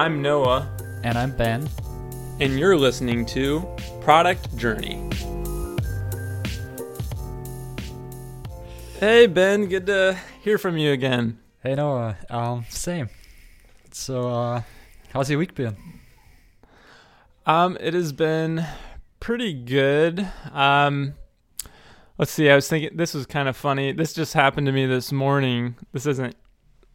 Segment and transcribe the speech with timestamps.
[0.00, 0.66] I'm Noah,
[1.04, 1.68] And I'm Ben.
[2.40, 3.68] and you're listening to
[4.00, 4.94] Product Journey.
[8.98, 11.38] Hey, Ben, good to hear from you again.
[11.62, 12.16] Hey Noah.
[12.30, 13.10] Um, same.
[13.90, 14.62] So, uh,
[15.12, 15.76] how's your week been?
[17.44, 18.64] Um, it has been
[19.20, 20.26] pretty good.
[20.50, 21.12] Um,
[22.16, 22.48] let's see.
[22.48, 23.92] I was thinking this was kind of funny.
[23.92, 25.76] This just happened to me this morning.
[25.92, 26.36] This isn't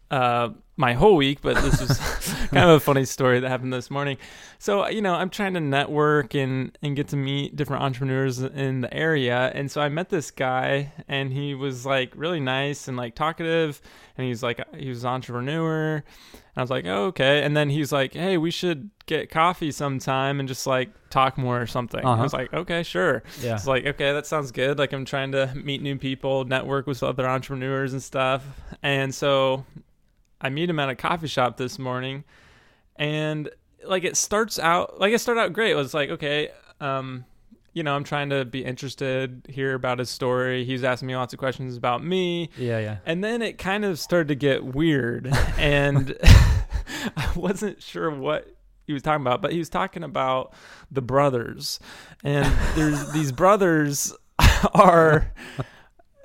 [0.10, 2.00] uh my whole week, but this was
[2.52, 4.18] kind of a funny story that happened this morning.
[4.60, 8.82] So, you know, I'm trying to network and and get to meet different entrepreneurs in
[8.82, 12.98] the area, and so I met this guy, and he was like really nice and
[12.98, 13.82] like talkative,
[14.18, 15.96] and he's like he was an entrepreneur.
[15.98, 17.44] And I was like, oh, okay.
[17.44, 21.62] And then he's like, hey, we should get coffee sometime and just like talk more
[21.62, 22.00] or something.
[22.06, 22.24] I Uh-huh.
[22.24, 23.24] was like, okay, sure.
[23.42, 23.56] Yeah.
[23.56, 24.80] It's like, okay, that sounds good.
[24.80, 28.46] Like I'm trying to meet new people, network with other entrepreneurs and stuff.
[28.82, 29.66] And so
[30.42, 32.24] I meet him at a coffee shop this morning
[32.96, 33.50] and
[33.86, 35.72] like it starts out like it started out great.
[35.72, 37.26] It was like, okay, um,
[37.74, 40.64] you know, I'm trying to be interested, hear about his story.
[40.64, 42.50] He's asking me lots of questions about me.
[42.58, 42.98] Yeah, yeah.
[43.06, 45.28] And then it kind of started to get weird,
[45.58, 48.48] and I wasn't sure what
[48.88, 50.54] he was talking about, but he was talking about
[50.90, 51.80] the brothers,
[52.24, 54.14] and there's these brothers
[54.74, 55.32] are.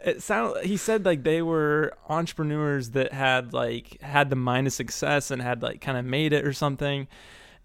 [0.05, 0.65] It sounded.
[0.65, 5.43] He said like they were entrepreneurs that had like had the mind of success and
[5.43, 7.07] had like kind of made it or something,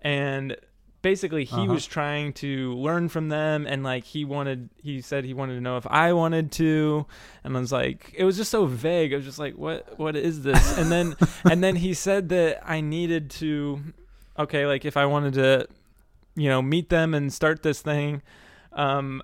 [0.01, 0.55] and
[1.01, 1.73] basically he Uh-huh.
[1.73, 5.61] was trying to learn from them and like he wanted he said he wanted to
[5.61, 7.05] know if I wanted to
[7.43, 10.15] and I was like it was just so vague I was just like what what
[10.15, 11.15] is this and then
[11.51, 13.79] and then he said that I needed to
[14.39, 15.67] okay like if I wanted to
[16.35, 18.23] you know meet them and start this thing
[18.73, 19.21] um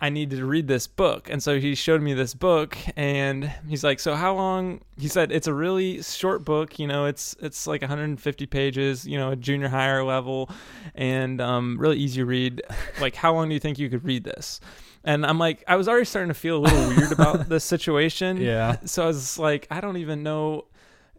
[0.00, 1.28] I needed to read this book.
[1.30, 5.30] And so he showed me this book and he's like, "So how long?" He said
[5.30, 9.36] it's a really short book, you know, it's it's like 150 pages, you know, a
[9.36, 10.50] junior higher level
[10.94, 12.62] and um really easy to read.
[13.00, 14.60] Like how long do you think you could read this?
[15.04, 18.38] And I'm like, I was already starting to feel a little weird about this situation.
[18.38, 18.76] Yeah.
[18.84, 20.66] So I was like, I don't even know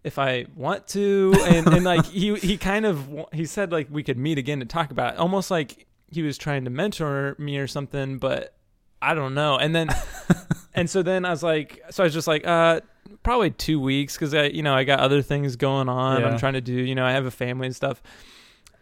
[0.04, 4.02] if I want to and and like he he kind of he said like we
[4.02, 5.20] could meet again to talk about it.
[5.20, 8.56] Almost like he was trying to mentor me or something, but
[9.02, 9.58] I don't know.
[9.58, 9.90] And then,
[10.74, 12.82] and so then I was like, so I was just like, uh,
[13.24, 16.22] probably two weeks because I, you know, I got other things going on.
[16.22, 16.28] Yeah.
[16.28, 18.02] I'm trying to do, you know, I have a family and stuff.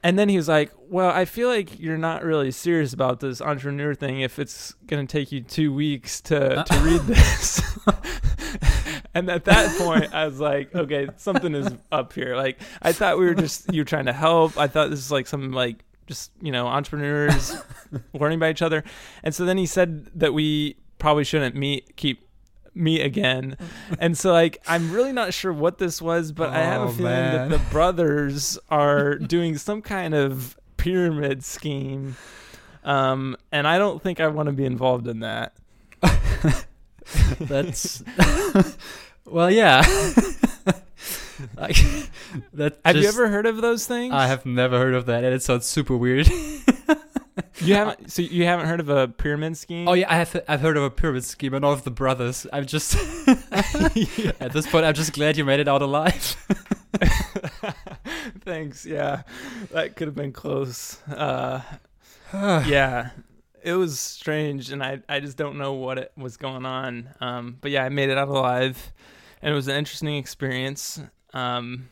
[0.02, 3.42] And then he was like, well, I feel like you're not really serious about this
[3.42, 7.62] entrepreneur thing if it's going to take you two weeks to, to read this.
[9.14, 12.38] and at that point, I was like, okay, something is up here.
[12.38, 14.58] Like, I thought we were just, you were trying to help.
[14.58, 17.56] I thought this is like some like, just, you know, entrepreneurs
[18.14, 18.84] learning by each other.
[19.24, 22.28] And so then he said that we probably shouldn't meet, keep
[22.74, 23.56] meet again.
[24.00, 26.88] And so like I'm really not sure what this was, but I have a Oh,
[26.90, 27.50] feeling man.
[27.50, 32.16] that the brothers are doing some kind of pyramid scheme.
[32.84, 35.54] Um, and I don't think I want to be involved in that.
[37.40, 38.04] That's.
[39.26, 39.84] well, yeah.
[41.56, 41.78] Like,
[42.54, 44.14] that Have you ever heard of those things?
[44.14, 46.30] I have never heard of that, and it sounds super weird.
[47.62, 48.12] You haven't.
[48.12, 49.88] So you haven't heard of a pyramid scheme?
[49.88, 50.44] oh yeah, I have.
[50.48, 52.48] I've heard of a pyramid scheme, and all of the brothers.
[52.54, 52.96] I'm just
[53.52, 54.86] at this point.
[54.86, 56.36] I'm just glad you made it out alive.
[58.46, 58.86] Thanks.
[58.86, 59.24] Yeah,
[59.72, 61.02] that could have been close.
[61.08, 61.62] Uh,
[62.34, 63.10] yeah,
[63.64, 67.10] it was strange, and I I just don't know what it was going on.
[67.20, 68.94] Um, but yeah, I made it out alive,
[69.42, 71.02] and it was an interesting experience.
[71.34, 71.90] Um,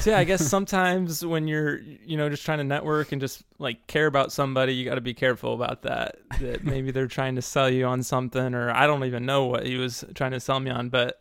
[0.00, 3.42] so yeah, I guess sometimes when you're you know just trying to network and just
[3.58, 6.16] like care about somebody, you got to be careful about that.
[6.40, 9.66] That maybe they're trying to sell you on something, or I don't even know what
[9.66, 11.20] he was trying to sell me on, but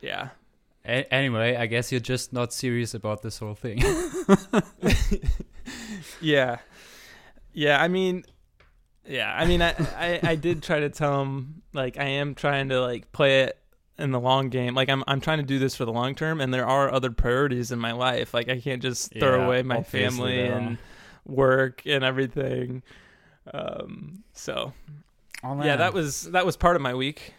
[0.00, 0.30] yeah.
[0.84, 3.82] A- anyway, I guess you're just not serious about this whole thing.
[6.20, 6.58] yeah
[7.52, 8.24] yeah i mean
[9.06, 12.68] yeah i mean I, I i did try to tell him like i am trying
[12.70, 13.58] to like play it
[13.98, 16.40] in the long game like i'm i'm trying to do this for the long term
[16.40, 19.62] and there are other priorities in my life like i can't just throw Yeah, away
[19.62, 20.78] my family and
[21.26, 22.82] work and everything
[23.52, 24.72] um so
[25.44, 27.34] oh, yeah that was that was part of my week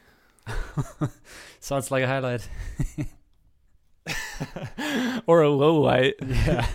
[1.60, 2.48] sounds like a highlight.
[5.28, 6.66] or a low light Yeah.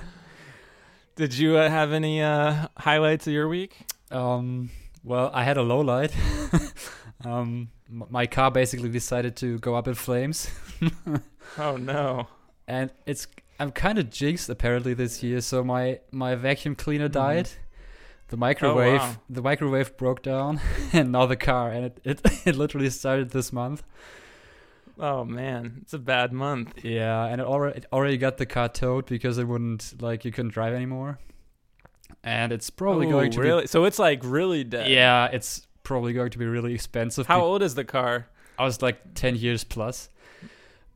[1.16, 4.70] did you uh, have any uh highlights of your week Um.
[5.02, 6.14] Well, I had a low light.
[7.24, 7.68] um.
[7.88, 10.50] My car basically decided to go up in flames,
[11.58, 12.28] oh no
[12.66, 13.26] and it's.
[13.60, 15.40] I'm kind of jinxed apparently this year.
[15.40, 17.12] So my my vacuum cleaner Mhm.
[17.12, 17.48] died.
[18.28, 19.16] The microwave wow.
[19.30, 20.60] the microwave broke down,
[20.92, 23.82] and now the car, and it it, it literally started this month.
[24.98, 26.84] Oh man, it's a bad month.
[26.84, 30.32] Yeah, and it already it already got the car towed because it wouldn't like you
[30.32, 31.18] couldn't drive anymore.
[32.22, 33.66] And it's probably going to really.
[33.66, 34.90] So it's like really dead.
[34.90, 37.26] Yeah, it's probably going to be really expensive.
[37.28, 38.26] How old is the car?
[38.58, 40.08] I was like 10 years plus.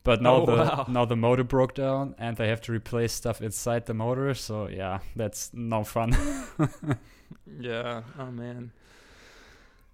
[0.03, 0.85] But now Oh, the wow.
[0.89, 4.67] now the motor broke down and they have to replace stuff inside the motor, so
[4.67, 6.15] yeah, that's no fun.
[7.59, 8.03] Yeah.
[8.17, 8.71] Oh man.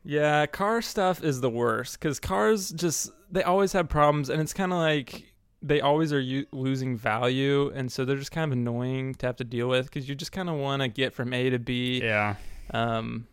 [0.03, 4.53] Yeah, car stuff is the worst because cars just they always have problems, and it's
[4.53, 8.57] kind of like they always are u- losing value, and so they're just kind of
[8.57, 11.33] annoying to have to deal with because you just kind of want to get from
[11.33, 12.01] A to B.
[12.03, 12.36] yeah.
[12.71, 13.27] Um.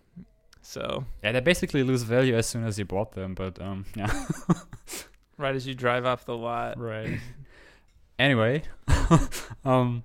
[0.63, 4.27] So Yeah, they basically lose value as soon as you bought them, but um yeah.
[5.37, 6.79] right as you drive off the lot.
[6.79, 7.19] Right.
[8.19, 8.63] anyway,
[9.65, 10.05] um,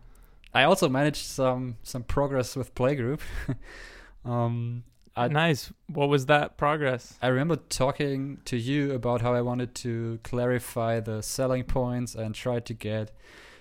[0.53, 3.21] I also managed some some progress with Playgroup.
[4.25, 4.83] um,
[5.15, 5.71] I nice.
[5.87, 7.17] What was that progress?
[7.21, 12.35] I remember talking to you about how I wanted to clarify the selling points and
[12.35, 13.11] try to get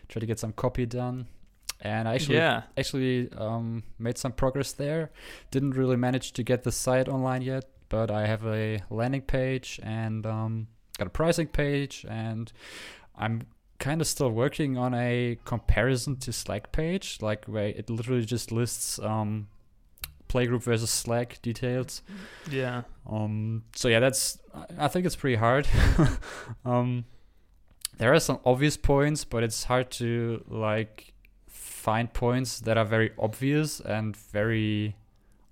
[0.09, 1.27] try to get some copy done.
[1.81, 2.63] And I actually yeah.
[2.77, 5.11] actually um, made some progress there.
[5.51, 9.79] Didn't really manage to get the site online yet, but I have a landing page
[9.83, 10.69] and um,
[10.99, 12.51] got a pricing page, and
[13.17, 13.43] I'm
[13.79, 18.51] kind of still working on a comparison to Slack page, like where it literally just
[18.51, 19.49] lists um,
[20.29, 22.03] playgroup versus Slack details.
[22.51, 22.83] Yeah.
[23.09, 25.69] Um, so yeah, that's I- I think it's pretty hard.
[26.65, 27.05] um,
[27.99, 31.13] there are some obvious points, but it's hard to like
[31.87, 34.97] find points that are very obvious and very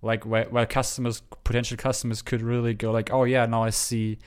[0.03, 4.19] like where, where customers potential customers could really go like, oh yeah, now I see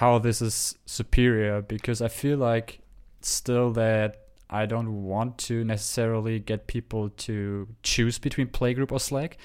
[0.00, 2.78] how this is superior because I feel like
[3.20, 4.10] still that
[4.48, 9.36] I don't want to necessarily get people to choose between Playgroup or Slack.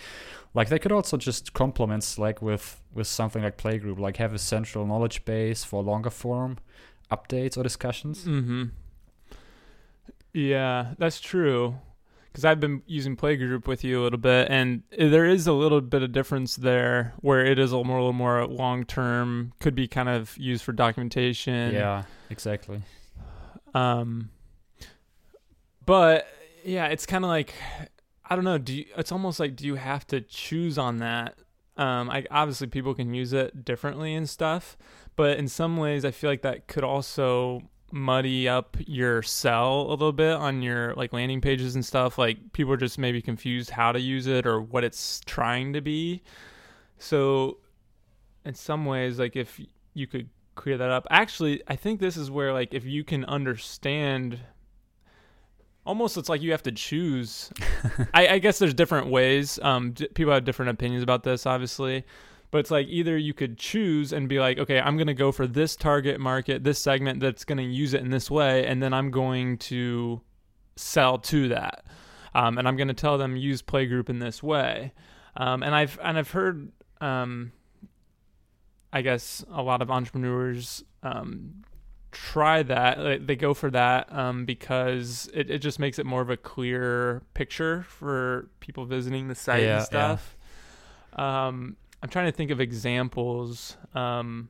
[0.54, 4.40] Like they could also just complement Slack with with something like Playgroup, like have a
[4.54, 6.60] central knowledge base for longer form
[7.12, 8.26] updates or discussions.
[8.26, 8.66] Mm-hmm.
[10.34, 11.78] Yeah, that's true.
[12.28, 15.82] Because I've been using Playgroup with you a little bit, and there is a little
[15.82, 19.74] bit of difference there, where it is a more, a little more long term, could
[19.74, 21.74] be kind of used for documentation.
[21.74, 22.84] yeah, exactly.
[23.74, 24.30] Um.
[25.86, 26.28] But
[26.64, 27.56] yeah, it's kind of like
[28.30, 28.60] I don't know.
[28.60, 31.36] Do you, it's almost like do you have to choose on that?
[31.78, 34.78] Um, I obviously people can use it differently and stuff,
[35.16, 39.92] but in some ways I feel like that could also muddy up your sell a
[39.92, 42.18] little bit on your like landing pages and stuff.
[42.18, 45.82] Like people are just maybe confused how to use it or what it's trying to
[45.82, 46.22] be.
[46.98, 47.58] So
[48.46, 49.60] in some ways, like if
[49.94, 53.26] you could clear that up, actually, I think this is where like if you can
[53.26, 54.40] understand
[55.86, 57.52] almost it's like you have to choose
[58.14, 62.04] I, I guess there's different ways um d- people have different opinions about this obviously
[62.52, 65.32] but it's like either you could choose and be like okay i'm going to go
[65.32, 68.82] for this target market this segment that's going to use it in this way and
[68.82, 70.22] then i'm going to
[70.76, 71.86] sell to that.
[72.34, 74.94] Um, and i'm going to tell them use playgroup in this way.
[75.36, 77.52] Um, and i've and i've heard um,
[78.94, 81.64] i guess a lot of entrepreneurs um,
[82.12, 86.30] try that they go for that um, because it, it just makes it more of
[86.30, 89.78] a clear picture for people visiting the site Yeah, yeah.
[89.78, 90.38] and stuff.
[91.14, 94.50] Um, i'm trying to think of examples um,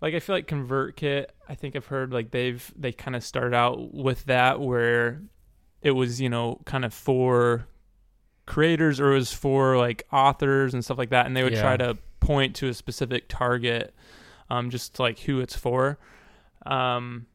[0.00, 3.54] like i feel like convertkit i think i've heard like they've they kind of started
[3.54, 5.22] out with that where
[5.82, 7.66] it was you know kind of for
[8.46, 11.60] creators or it was for like authors and stuff like that and they would Yeah.
[11.60, 13.94] try to point to a specific target
[14.50, 15.98] um, just like who it's for
[16.66, 17.26] um,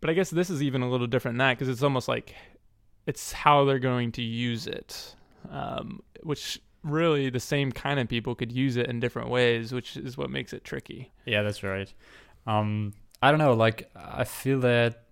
[0.00, 2.34] but I guess this is even a little different than that because it's almost like
[3.06, 5.14] it's how they're going to use it,
[5.50, 9.96] um, which really the same kind of people could use it in different ways, which
[9.96, 11.12] is what makes it tricky.
[11.24, 11.92] Yeah, that's right.
[12.46, 13.54] Um, I don't know.
[13.54, 15.02] Like, I feel that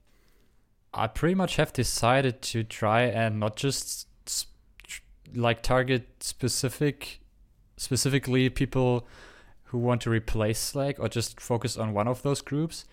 [0.93, 4.47] I pretty much have decided to try and not just s-
[4.87, 5.03] tr-
[5.35, 7.21] like target specific,
[7.77, 9.09] specifically people
[9.65, 12.85] who want to replace Slack or just focus on one of those groups.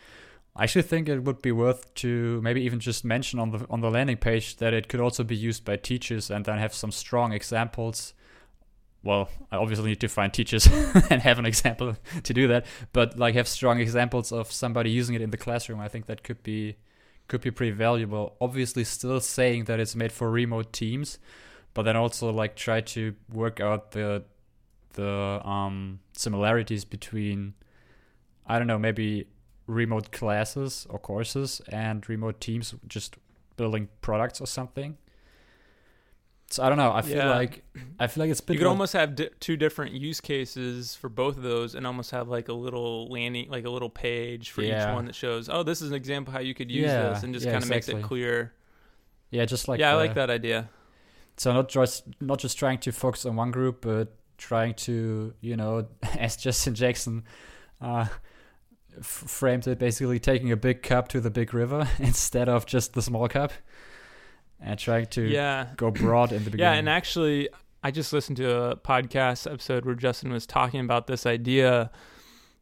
[0.56, 3.80] I actually think it would be worth to maybe even just mention on the on
[3.82, 6.92] the landing page that it could also be used by teachers and then have some
[6.92, 8.14] strong examples.
[9.04, 10.68] Well, I obviously need to find teachers
[11.10, 15.16] and have an example to do that, but like have strong examples of somebody using
[15.16, 15.80] it in the classroom.
[15.80, 16.78] I think that could be
[17.28, 18.36] could be pretty valuable.
[18.40, 21.18] Obviously, still saying that it's made for remote teams,
[21.74, 24.24] but then also like try to work out the
[24.94, 27.54] the um, similarities between
[28.46, 29.28] I don't know maybe
[29.68, 33.16] remote classes or courses and remote teams just
[33.58, 34.98] building products or something.
[36.52, 36.92] So I don't know.
[36.92, 37.30] I feel Yeah.
[37.30, 37.64] like
[38.00, 41.38] I feel like it's You could almost have di- two different use cases for both
[41.38, 44.90] of those, and almost have like a little landing, like a little page for Yeah.
[44.90, 47.24] each one that shows, oh, this is an example how you could use Yeah, this,
[47.24, 48.54] and just kind of makes it clear.
[49.30, 50.70] yeah, just like yeah, I like that idea.
[51.38, 55.56] So not just not just trying to focus on one group, but trying to you
[55.56, 55.88] know,
[56.20, 57.24] as Justin Jackson
[57.80, 58.08] uh,
[58.98, 62.94] f- framed it, basically taking a big cup to the big river instead of just
[62.94, 63.54] the small cup,
[64.62, 66.72] and trying to Yeah, go broad in the beginning.
[66.74, 67.50] Yeah, and actually,
[67.84, 71.90] I just listened to a podcast episode where Justin was talking about this idea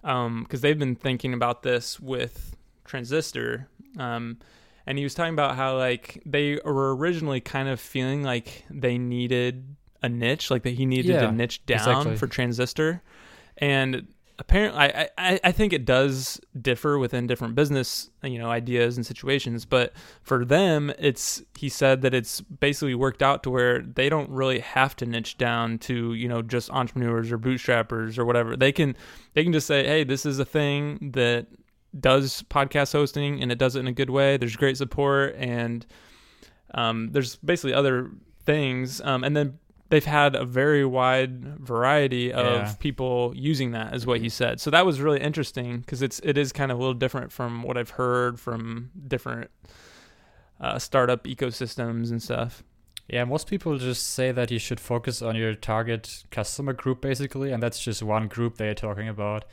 [0.01, 3.67] because they've been thinking about this with Transistor.
[3.97, 4.37] Um,
[4.85, 8.97] and he was talking about how like they were originally kind of feeling like they
[8.97, 12.15] needed a niche, like that he needed Yeah, to niche down exactly.
[12.15, 13.01] for Transistor,
[13.57, 14.07] and
[14.39, 19.05] apparently I, I I think it does differ within different business you know ideas and
[19.05, 24.09] situations, but for them it's he said that it's basically worked out to where they
[24.09, 28.55] don't really have to niche down to you know just entrepreneurs or bootstrappers or whatever.
[28.55, 28.95] They can
[29.33, 31.47] they can just say hey this is a thing that
[31.99, 34.37] does podcast hosting and it does it in a good way.
[34.37, 35.85] There's great support and
[36.73, 38.11] um, there's basically other
[38.45, 39.01] things.
[39.01, 42.73] Um, and then they've had a very wide variety of Yeah.
[42.79, 44.59] people using that, is what he said.
[44.61, 47.63] So that was really interesting because it's it is kind of a little different from
[47.63, 49.49] what I've heard from different
[50.59, 52.63] uh, startup ecosystems and stuff.
[53.07, 57.51] Yeah, most people just say that you should focus on your target customer group basically,
[57.51, 59.45] and that's just one group they're talking about.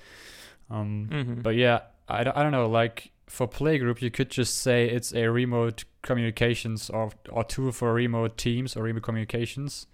[0.71, 2.69] Um, hmm But yeah, I don't, I don't know.
[2.69, 7.95] Like for Playgroup, you could just say it's a remote communications or or tool for
[7.95, 9.87] remote teams or remote communications,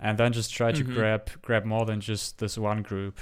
[0.00, 0.94] and then just try to Mhm.
[0.94, 3.18] grab grab more than just this one group.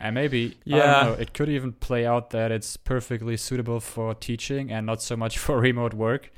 [0.00, 0.78] And maybe I Yeah.
[1.04, 5.00] don't know, it could even play out that it's perfectly suitable for teaching and not
[5.02, 6.30] so much for remote work.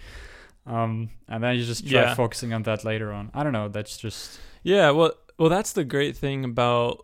[0.67, 2.15] Um, and then you just try Yeah.
[2.15, 3.31] focusing on that later on.
[3.35, 3.69] I don't know.
[3.69, 7.01] That's just Yeah, well, well, that's the great thing about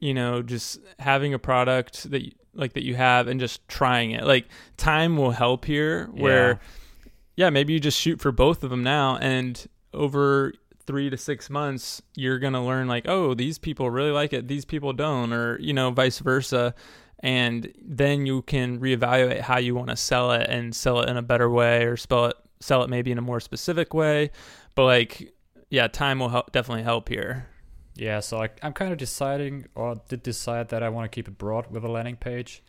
[0.00, 4.10] you know just having a product that you, like that you have and just trying
[4.12, 4.24] it.
[4.24, 6.06] Like time will help here.
[6.12, 7.10] Where Yeah.
[7.36, 10.52] yeah, maybe you just shoot for both of them now, and over
[10.86, 14.64] three to six months, you're gonna learn like, oh, these people really like it, these
[14.64, 16.74] people don't, or you know, vice versa.
[17.20, 21.16] And then you can reevaluate how you want to sell it and sell it in
[21.16, 24.30] a better way, or spell it, sell it maybe in a more specific way.
[24.74, 25.32] But like,
[25.70, 27.48] yeah, time will help, definitely help here.
[27.94, 31.26] Yeah, so I, I'm kind of deciding, or did decide that I want to keep
[31.26, 32.62] it broad with a landing page,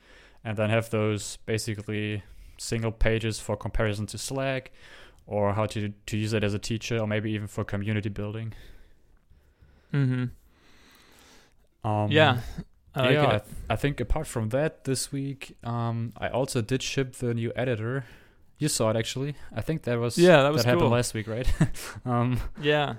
[0.43, 2.23] and then have those basically
[2.57, 4.71] single pages for comparison to Slack,
[5.27, 8.53] or how to to use it as a teacher, or maybe even for community building.
[9.93, 10.25] Mm-hmm.
[11.87, 12.39] Um, yeah,
[12.95, 17.15] yeah, I, th- I think apart from that, this week, um, I also did ship
[17.17, 18.05] the new editor.
[18.57, 19.35] You saw it actually.
[19.53, 20.89] I think that was Yeah, that was happened cool.
[20.89, 21.47] last week, right?
[22.05, 22.95] um, yeah.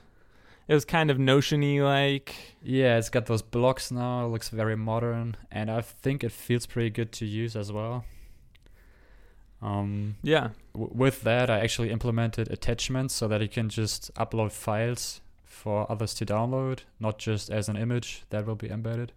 [0.68, 2.34] It was kind of notiony like.
[2.62, 4.26] Yeah, it's got those blocks now.
[4.26, 8.04] It looks very modern, and I think it feels pretty good to use as well.
[9.62, 10.50] Um, Yeah.
[10.74, 15.90] w- with that, I actually implemented attachments so that you can just upload files for
[15.90, 19.12] others to download, not just as an image that will be embedded.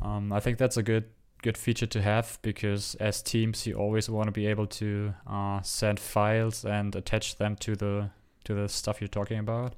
[0.00, 1.04] Um, I think that's a good
[1.42, 5.60] good feature to have because as teams, you always want to be able to uh,
[5.62, 8.10] send files and attach them to the
[8.44, 9.74] to the stuff you're talking about.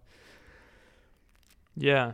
[1.77, 2.13] Yeah.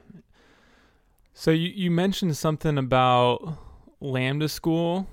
[1.35, 3.59] So you, you mentioned something about
[4.01, 5.07] Lambda School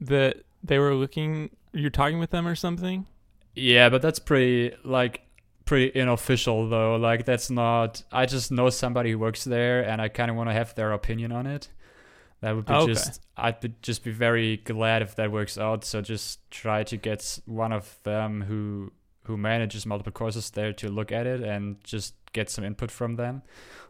[0.00, 3.06] that they were looking you're talking with them or something?
[3.54, 5.22] Yeah, but that's pretty like
[5.64, 6.96] pretty unofficial though.
[6.96, 10.48] Like that's not I just know somebody who works there and I kind of want
[10.48, 11.68] to have their opinion on it.
[12.40, 12.92] That would be Okay.
[12.92, 15.84] just I'd be, just be very glad if that works out.
[15.84, 18.92] So just try to get one of them who
[19.24, 23.16] who manages multiple courses there to look at it and just get some input from
[23.16, 23.42] them.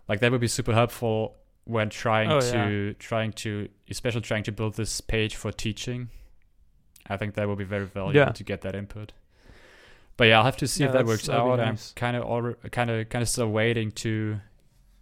[0.08, 4.52] Like that would be super helpful when trying Oh, to trying to especially trying to
[4.52, 6.08] build this page for teaching.
[7.08, 8.30] I think that would be very valuable Yeah.
[8.32, 9.12] to get that input.
[10.16, 11.56] But yeah, I'll have to see Yeah, if that works out.
[11.58, 11.90] nice.
[11.90, 14.40] I'm kind of already kind of kind of still waiting to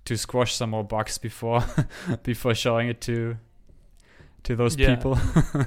[0.05, 1.65] to squash some more bugs before
[2.23, 3.37] before showing it to
[4.45, 4.95] to those Yeah.
[4.95, 5.19] people.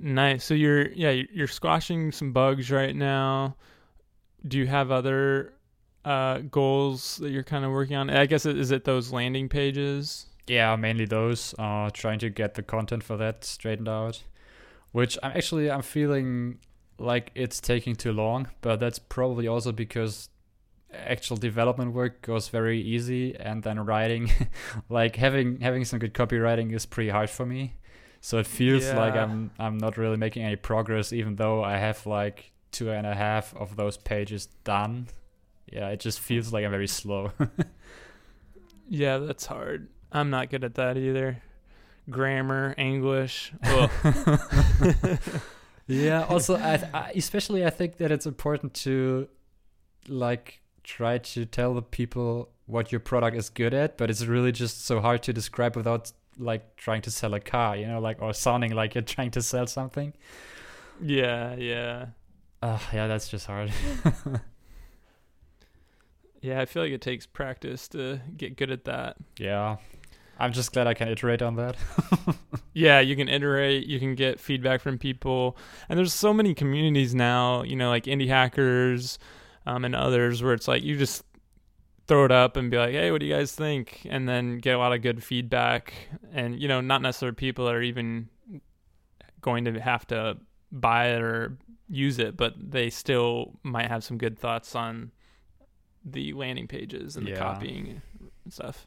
[0.00, 0.44] Nice.
[0.44, 3.56] So you're yeah, you're you're squashing some bugs right now.
[4.46, 5.54] Do you have other
[6.04, 8.08] uh goals that you're kind of working on?
[8.10, 10.26] I guess is it those landing pages?
[10.48, 11.54] Yeah, mainly those.
[11.58, 14.22] Uh, trying to get the content for that straightened out,
[14.92, 16.58] which I'm actually I'm feeling
[16.98, 20.28] like it's taking too long, but that's probably also because
[20.92, 24.30] actual development work goes very easy and then writing
[24.88, 27.74] like having having some good copywriting is pretty hard for me
[28.22, 32.06] so it feels like i'm i'm not really making any progress even though i have
[32.06, 35.08] like two and a half of those pages done,
[35.70, 37.32] yeah, it just feels like I'm very slow.
[38.90, 39.88] Yeah, that's hard.
[40.12, 41.42] I'm not good at that either.
[42.10, 43.52] Grammar, English.
[45.86, 46.24] Yeah.
[46.28, 49.26] Also, I, th- I especially I think that it's important to
[50.06, 54.52] like try to tell the people what your product is good at, but it's really
[54.52, 58.20] just so hard to describe without like trying to sell a car, you know, like
[58.20, 60.12] or sounding like you're trying to sell something.
[61.00, 62.06] yeah, yeah.
[62.62, 63.72] Uh, yeah, that's just hard.
[66.40, 69.16] Yeah, I feel like it takes practice to get good at that.
[69.38, 69.76] yeah.
[70.38, 71.76] I'm just glad I can iterate on that.
[72.78, 75.56] Yeah, you can iterate, you can get feedback from people.
[75.88, 79.18] And there's so many communities now, you know, like indie hackers
[79.66, 81.24] um, and others where it's like you just
[82.06, 84.06] throw it up and be like, hey, what do you guys think?
[84.08, 85.92] And then get a lot of good feedback.
[86.32, 88.28] And, you know, not necessarily people that are even
[89.40, 90.38] going to have to
[90.70, 95.10] buy it or use it, but they still might have some good thoughts on
[96.04, 98.02] the landing pages and the copying
[98.44, 98.86] and stuff.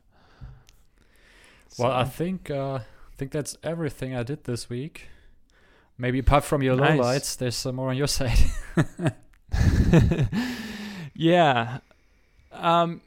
[1.78, 5.10] Well, I think uh, I think that's everything I did this week.
[5.98, 7.00] Maybe apart from your Nice.
[7.00, 8.40] lowlights, there's some more on your side.
[11.14, 11.80] yeah.
[12.52, 13.02] Um,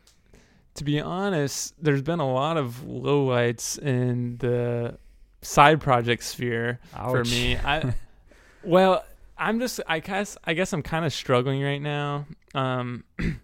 [0.74, 4.98] to be honest, there's been a lot of lowlights in the
[5.42, 7.56] side project sphere for me.
[7.56, 7.94] I
[8.64, 9.04] well,
[9.38, 12.26] I'm just I guess I guess I'm kind of struggling right now.
[12.54, 13.04] Um,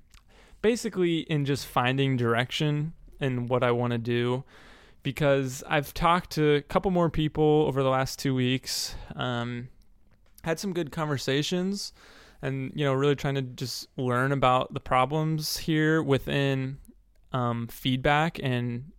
[0.62, 4.44] basically in just finding direction and what I want to do
[5.02, 8.94] because I've talked to a couple more people over the last 2 weeks.
[9.16, 9.68] Um,
[10.42, 11.92] had some good conversations
[12.42, 16.78] and you know really trying to just learn about the problems here within
[17.32, 18.92] um, feedback and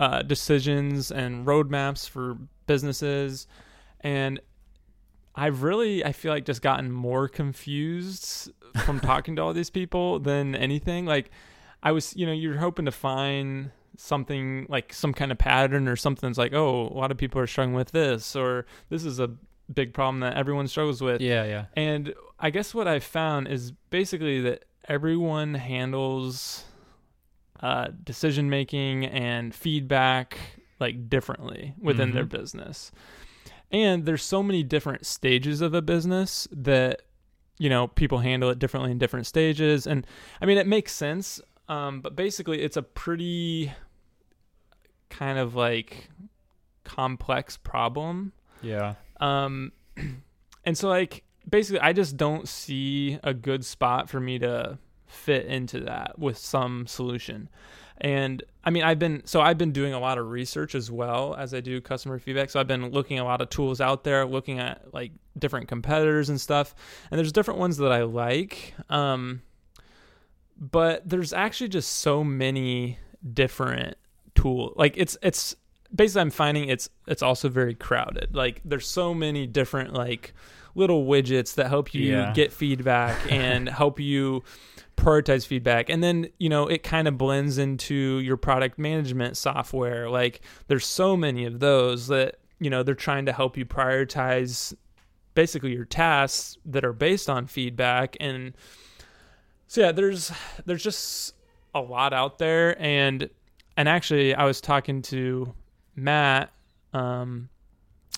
[0.00, 3.46] uh, decisions and roadmaps for businesses
[4.00, 4.40] and
[5.34, 8.50] i've really i feel like just gotten more confused
[8.84, 11.30] from talking to all these people than anything like
[11.82, 15.96] i was you know you're hoping to find something like some kind of pattern or
[15.96, 19.18] something that's like oh a lot of people are struggling with this or this is
[19.18, 19.28] a
[19.74, 21.64] big problem that everyone struggles with yeah, yeah.
[21.74, 26.64] and I guess what I found is basically that everyone handles
[27.60, 30.38] uh, decision making and feedback
[30.78, 32.28] like differently within their Mhm.
[32.30, 32.92] business.
[33.72, 37.02] And there's so many different stages of a business that
[37.58, 39.86] you know people handle it differently in different stages.
[39.88, 40.06] And
[40.40, 41.40] I mean, it makes sense.
[41.68, 43.72] Um, but basically, it's a pretty
[45.10, 46.08] kind of like
[46.84, 48.94] complex problem Yeah.
[49.20, 49.72] um,
[50.64, 55.46] and so like basically, I just don't see a good spot for me to fit
[55.46, 57.48] into that with some solution.
[58.00, 61.34] And I mean, I've been so I've been doing a lot of research as well
[61.36, 62.48] as I do customer feedback.
[62.50, 65.66] So I've been looking at a lot of tools out there, looking at like different
[65.66, 66.76] competitors and stuff.
[67.10, 68.72] And there's different ones that I like.
[68.88, 69.42] Um,
[70.56, 72.98] but there's actually just so many
[73.34, 73.96] different
[74.42, 74.72] tool.
[74.76, 75.54] Like it's it's
[75.94, 78.34] basically I'm finding it's it's also very crowded.
[78.34, 80.34] Like there's so many different like
[80.74, 82.32] little widgets that help you Yeah.
[82.34, 84.42] get feedback and help you
[84.96, 90.10] prioritize feedback and then you know it kind of blends into your product management software
[90.10, 94.74] like there's so many of those that you know they're trying to help you prioritize
[95.34, 98.54] basically your tasks that are based on feedback and
[99.68, 100.32] so yeah there's
[100.66, 101.32] there's just
[101.76, 103.30] a lot out there and
[103.78, 105.54] and actually I was talking to
[105.96, 106.50] Matt
[106.92, 107.48] um,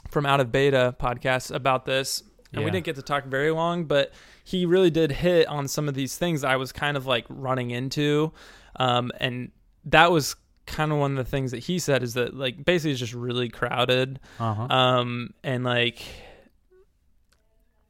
[0.08, 3.84] from Out of Beta podcast about this, and we didn't get to talk very long,
[3.84, 4.12] but
[4.44, 7.70] he really did hit on some of these things I was kind of like running
[7.70, 8.32] into,
[8.76, 9.52] um, and
[9.84, 10.34] that was
[10.66, 13.12] kind of one of the things that he said is that like basically it's just
[13.14, 14.62] really crowded, Uh-huh.
[14.74, 16.02] um, and like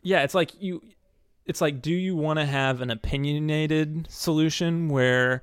[0.02, 0.83] yeah, it's like you,
[1.46, 5.42] it's like do you want to have an opinionated solution where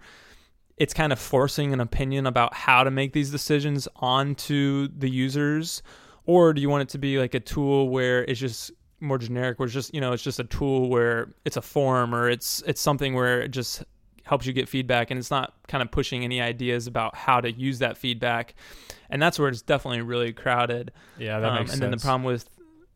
[0.78, 5.82] it's kind of forcing an opinion about how to make these decisions onto the users?
[6.26, 9.60] Or do you want it to be like a tool where it's just more generic
[9.60, 12.64] where it's just you know it's just a tool where it's a form or it's
[12.66, 13.84] it's something where it just
[14.28, 17.52] helps you get feedback and it's not kind of pushing any ideas about how to
[17.52, 18.54] use that feedback?
[19.10, 20.92] And that's where it's definitely really crowded.
[21.18, 21.80] Yeah, that um, makes and sense.
[21.80, 22.48] then the problem with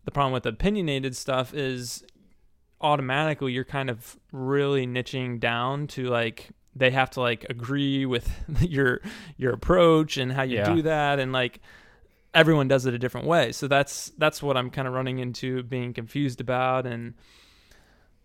[0.04, 2.04] the problem with opinionated stuff is
[2.82, 8.30] automatically you're kind of really niching down to like they have to like agree with
[8.62, 9.02] your
[9.38, 10.74] your approach and how you Yeah.
[10.76, 11.60] do that and like
[12.34, 13.52] everyone does it a different way.
[13.52, 17.14] So that's that's what i'm kind of running into being confused about and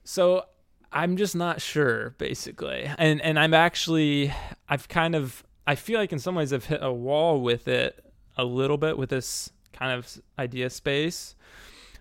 [0.05, 0.45] so
[0.93, 2.89] i'm just not sure basically.
[2.99, 4.33] And and i'm actually
[4.69, 8.05] i've kind of i feel like in some ways i've hit a wall with it
[8.37, 11.35] a little bit with this kind of idea space.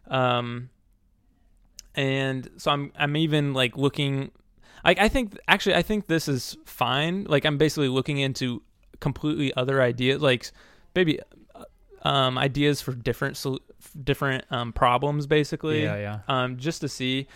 [0.08, 0.70] Um
[1.96, 4.32] and so I'm I'm even like looking
[4.86, 7.26] like I think actually I think this is fine.
[7.26, 8.62] Like I'm basically looking into
[9.02, 10.50] completely other ideas like
[10.96, 11.20] maybe
[12.04, 13.60] um ideas for different sol-
[14.04, 15.84] different um problems basically.
[15.84, 16.20] Yeah, yeah.
[16.28, 17.28] Um just to see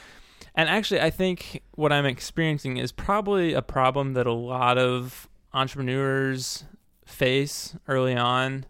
[0.56, 5.28] and actually I think what I'm experiencing is probably a problem that a lot of
[5.54, 6.64] entrepreneurs
[7.06, 8.66] face early on.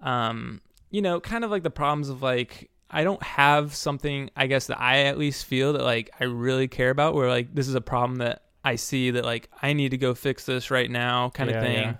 [0.00, 4.46] Um you know, kind of like the problems of like I don't have something I
[4.46, 7.66] guess that I at least feel that like I really care about where like this
[7.68, 10.90] is a problem that I see that like I need to go fix this right
[10.90, 11.78] now kind Yeah, of thing.
[11.82, 11.94] yeah.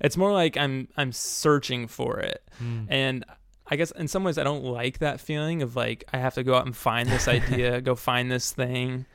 [0.00, 2.42] It's more like I'm I'm searching for it.
[2.62, 2.86] Mm.
[2.88, 3.24] And
[3.66, 6.42] I guess in some ways I don't like that feeling of like I have to
[6.42, 9.06] go out and find this idea, go find this thing.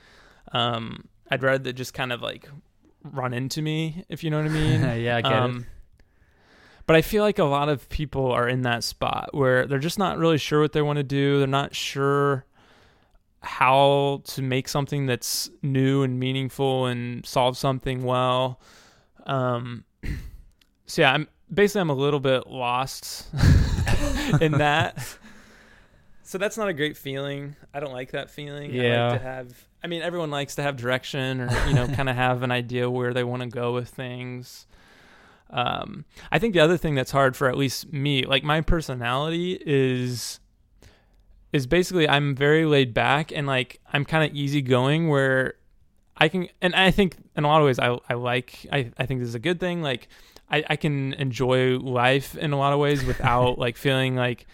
[0.51, 2.47] Um I'd rather that just kind of like
[3.03, 4.81] run into me, if you know what I mean.
[5.03, 5.65] yeah, I get it.
[6.87, 9.97] But I feel like a lot of people are in that spot where they're just
[9.97, 11.39] not really sure what they want to do.
[11.39, 12.45] They're not sure
[13.41, 18.59] how to make something that's new and meaningful and solve something well.
[19.25, 19.83] Um,
[20.85, 23.27] so yeah, I'm basically I'm a little bit lost
[24.41, 25.17] in that.
[26.23, 27.55] So that's not a great feeling.
[27.73, 28.71] I don't like that feeling.
[28.71, 29.09] I Yeah.
[29.11, 32.15] like to have I mean everyone likes to have direction or you know kind of
[32.15, 34.65] have an idea where they want to go with things.
[35.49, 39.59] Um I think the other thing that's hard for at least me, like my personality
[39.65, 40.39] is
[41.53, 45.53] is basically I'm very laid back and like I'm kind of easygoing where
[46.17, 49.05] I can and I think in a lot of ways I I like I, I
[49.05, 49.81] think this is a good thing.
[49.81, 50.07] Like
[50.49, 54.45] I, I can enjoy life in a lot of ways without like feeling like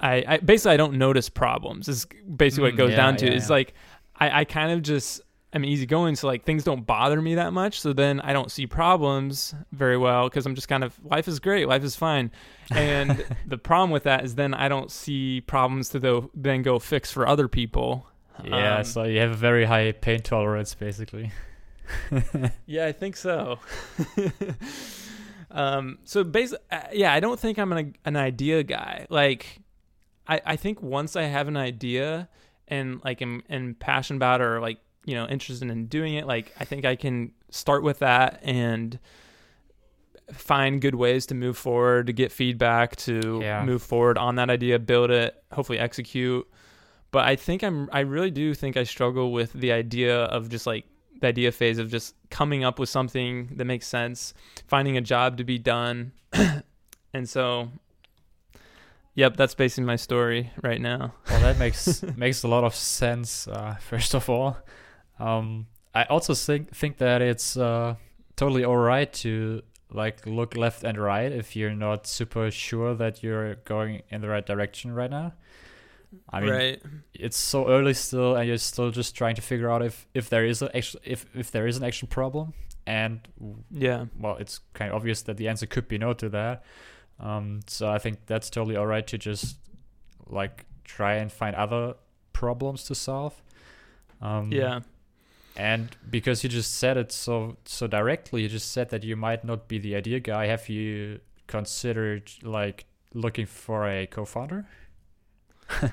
[0.00, 2.06] I, I basically I don't notice problems is
[2.36, 3.26] basically what it Mm, goes yeah, down to.
[3.26, 3.54] yeah, It's yeah.
[3.56, 3.74] like
[4.16, 5.20] I, I kind of just
[5.58, 7.80] am easygoing, so like things don't bother me that much.
[7.80, 11.38] So then I don't see problems very well because I'm just kind of life is
[11.40, 12.30] great, life is fine.
[12.70, 16.78] And the problem with that is then I don't see problems to though then go
[16.78, 18.06] fix for other people.
[18.44, 21.32] yeah, Um, so you have a very high pain tolerance, basically.
[22.66, 23.58] Yeah, I think so.
[25.50, 29.06] um, so basically, uh, yeah, I don't think I'm an, an idea guy.
[29.08, 29.60] Like,
[30.26, 32.28] I, I think once I have an idea
[32.66, 36.26] and like am, and passionate about it or like, you know, interested in doing it,
[36.26, 38.98] like, I think I can start with that and
[40.32, 43.64] find good ways to move forward, to get feedback, to Yeah.
[43.64, 46.46] move forward on that idea, build it, hopefully execute.
[47.10, 50.66] But I think I'm, I really do think I struggle with the idea of just
[50.66, 50.84] like
[51.22, 54.34] the idea phase of just coming up with something that makes sense,
[54.66, 56.12] finding a job to be done.
[57.14, 57.70] and so,
[59.14, 61.14] yep, that's basically my story right now.
[61.30, 63.48] Well, that makes makes a lot of sense.
[63.48, 64.58] Uh, first of all,
[65.18, 67.96] um, I also think think that it's uh,
[68.36, 73.54] totally alright to like look left and right if you're not super sure that you're
[73.64, 75.32] going in the right direction right now.
[76.30, 76.82] I mean, right.
[77.12, 80.44] it's so early still, and you're still just trying to figure out if if there
[80.44, 82.54] is a actual if if there is an actual problem,
[82.86, 83.20] and
[83.70, 84.06] Yeah.
[84.18, 86.64] well, it's kind of obvious that the answer could be no to that.
[87.20, 89.58] Um, so I think that's totally alright to just
[90.26, 91.94] like try and find other
[92.32, 93.42] problems to solve.
[94.22, 94.80] Um, Yeah.
[95.58, 99.44] And because you just said it so so directly, you just said that you might
[99.44, 100.46] not be the idea guy.
[100.46, 104.66] Have you considered like looking for a co-founder?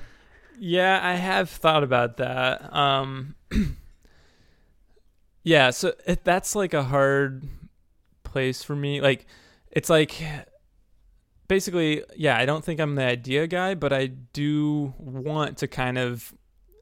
[0.60, 2.73] Yeah, I have thought about that.
[2.73, 3.36] Um,
[5.43, 7.43] yeah, so it, that's like a hard
[8.23, 9.01] place for me.
[9.01, 9.25] Like,
[9.71, 10.21] it's like
[11.47, 15.97] basically, yeah, I don't think I'm the idea guy, but I do want to kind
[15.97, 16.34] of,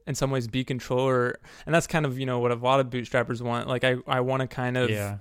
[0.05, 2.87] in some ways, be controller, and that's kind of you know what a lot of
[2.87, 3.67] bootstrappers want.
[3.67, 5.17] Like, I I want to kind of yeah.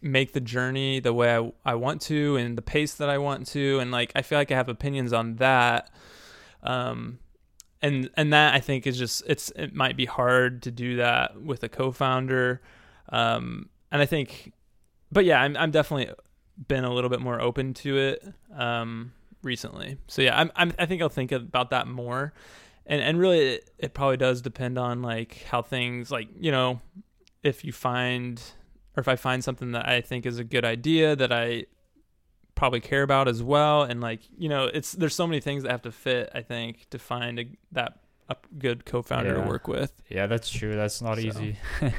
[0.00, 3.46] make the journey the way I, I want to and the pace that I want
[3.48, 5.90] to and like I feel like I have opinions on that
[6.64, 7.20] um
[7.80, 11.40] and and that I think is just it's it might be hard to do that
[11.40, 12.60] with a co-founder
[13.10, 14.52] um and I think
[15.10, 16.12] but yeah I'm I'm definitely
[16.68, 18.24] been a little bit more open to it
[18.56, 22.32] um recently so yeah I'm, I'm I think I'll think about that more
[22.86, 26.80] and and really it, it probably does depend on like how things like you know
[27.42, 28.42] if you find
[28.96, 31.66] or if I find something that I think is a good idea that I
[32.54, 35.72] probably care about as well and like you know it's there's so many things that
[35.72, 39.42] have to fit I think to find a, that a good co-founder Yeah.
[39.42, 40.76] to work with Yeah, that's true.
[40.76, 41.22] That's not So.
[41.22, 41.56] easy.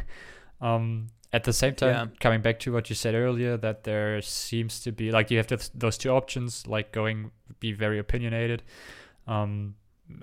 [0.62, 2.18] um, at the same time, Yeah.
[2.20, 5.48] coming back to what you said earlier, that there seems to be like you have
[5.48, 8.62] th- those two options, like going be very opinionated.
[9.28, 9.76] Um,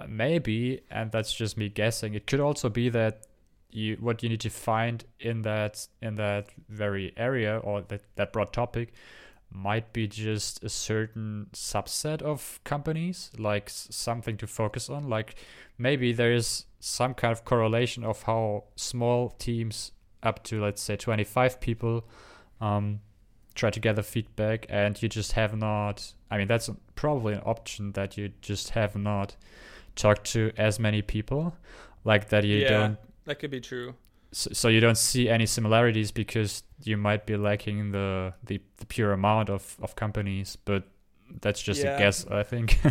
[0.09, 2.15] maybe, and that's just me guessing.
[2.15, 3.27] It could also be that
[3.73, 8.33] you what you need to find in that in that very area or that that
[8.33, 8.93] broad topic
[9.53, 15.35] might be just a certain subset of companies like something to focus on like
[15.77, 20.97] maybe there is some kind of correlation of how small teams up to let's say
[20.97, 22.05] 25 people
[22.61, 23.01] um,
[23.55, 27.93] try to gather feedback and you just have not i mean that's probably an option
[27.93, 29.37] that you just have not
[29.97, 31.55] talked to as many people
[32.05, 33.95] like that you yeah, don't that could be true.
[34.33, 38.87] so, so you don't see any similarities because you might be lacking the the, the
[38.87, 40.85] pure amount of, of companies but
[41.41, 41.97] that's just Yeah.
[41.97, 42.79] a guess i think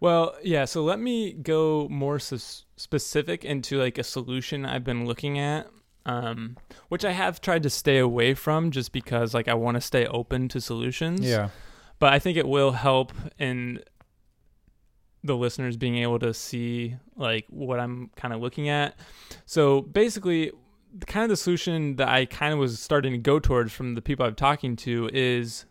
[0.00, 0.64] Well, yeah.
[0.64, 5.68] So let me go more s- specific into like a solution I've been looking at,
[6.06, 6.56] um,
[6.88, 10.06] which I have tried to stay away from just because like I want to stay
[10.06, 11.20] open to solutions.
[11.20, 11.50] Yeah.
[11.98, 13.82] But I think it will help in
[15.22, 18.96] the listeners being able to see like what I'm kind of looking at.
[19.46, 20.50] So basically,
[21.06, 24.02] kind of the solution that I kind of was starting to go towards from the
[24.02, 25.66] people I'm talking to is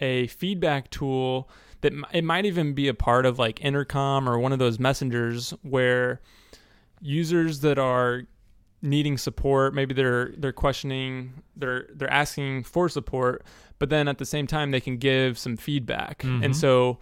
[0.00, 1.48] a feedback tool
[1.80, 5.52] that it might even be a part of like intercom or one of those messengers
[5.62, 6.20] where
[7.00, 8.22] users that are
[8.80, 13.44] needing support maybe they're they're questioning they're they're asking for support
[13.80, 16.44] but then at the same time they can give some feedback Mhm.
[16.44, 16.98] and so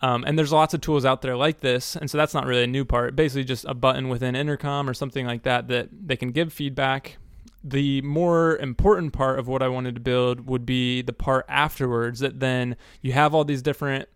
[0.00, 2.64] um, and there's lots of tools out there like this and so that's not really
[2.64, 3.16] a new part.
[3.16, 7.18] Basically just a button within intercom or something like that that they can give feedback.
[7.64, 12.20] The more important part of what I wanted to build would be the part afterwards
[12.20, 14.08] that then you have all these different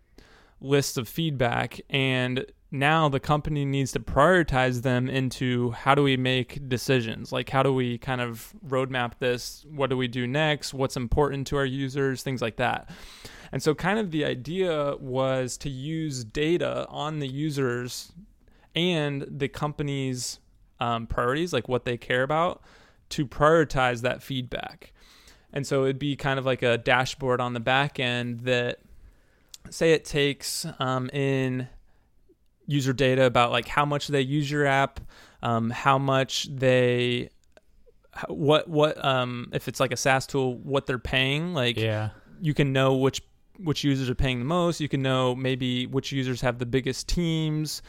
[0.61, 6.17] lists of feedback and now the company needs to prioritize them into how do we
[6.17, 7.31] make decisions?
[7.31, 9.65] Like how do we kind of roadmap this?
[9.69, 10.73] What do we do next?
[10.73, 12.23] What's important to our users?
[12.23, 12.89] Things like that
[13.53, 18.11] and so kind of the idea was to use data on the users
[18.75, 20.39] and the company's
[20.79, 22.63] um, priorities like what they care about
[23.09, 24.91] to prioritize that feedback.
[25.53, 28.79] And so it'd be kind of like a dashboard on the back end that,
[29.69, 31.67] say, it takes um, in
[32.65, 34.99] user data about like how much they use your app,
[35.43, 37.29] um, how much they,
[38.29, 41.53] what what um, if it's like a SaaS tool, what they're paying.
[41.53, 42.09] Like yeah
[42.43, 43.21] you can know which
[43.59, 44.79] which users are paying the most.
[44.79, 47.81] You can know maybe which users have the biggest teams,